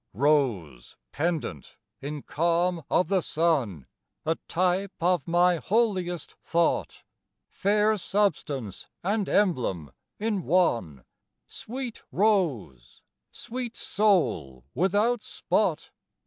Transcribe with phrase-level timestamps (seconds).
[0.15, 3.85] Rose pendent in calm of the sun,
[4.25, 7.03] (A type of my holiest thought)
[7.49, 11.05] Fair substance and emblem in one,
[11.47, 15.91] Sweet rose sweet soul without spot!